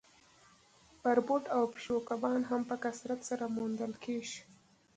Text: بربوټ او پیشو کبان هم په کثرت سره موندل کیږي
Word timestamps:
بربوټ 1.01 1.43
او 1.55 1.63
پیشو 1.73 1.97
کبان 2.09 2.41
هم 2.49 2.61
په 2.69 2.75
کثرت 2.83 3.19
سره 3.29 3.45
موندل 3.55 3.93
کیږي 4.03 4.39